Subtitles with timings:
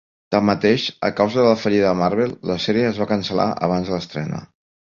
[0.35, 3.99] Tanmateix, a causa de la fallida de Marvel la sèrie es va cancel·lar abans de
[4.01, 4.43] l'estrena.